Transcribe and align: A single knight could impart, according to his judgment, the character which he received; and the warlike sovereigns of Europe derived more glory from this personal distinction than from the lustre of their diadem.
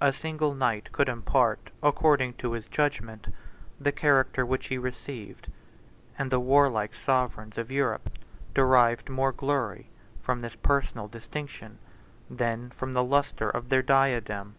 A 0.00 0.12
single 0.12 0.54
knight 0.54 0.92
could 0.92 1.08
impart, 1.08 1.70
according 1.82 2.34
to 2.34 2.52
his 2.52 2.68
judgment, 2.68 3.26
the 3.80 3.90
character 3.90 4.46
which 4.46 4.68
he 4.68 4.78
received; 4.78 5.50
and 6.16 6.30
the 6.30 6.38
warlike 6.38 6.94
sovereigns 6.94 7.58
of 7.58 7.68
Europe 7.68 8.08
derived 8.54 9.10
more 9.10 9.32
glory 9.32 9.88
from 10.20 10.42
this 10.42 10.54
personal 10.54 11.08
distinction 11.08 11.80
than 12.30 12.70
from 12.70 12.92
the 12.92 13.02
lustre 13.02 13.50
of 13.50 13.68
their 13.68 13.82
diadem. 13.82 14.54